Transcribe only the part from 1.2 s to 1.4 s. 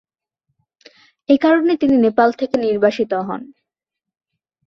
এ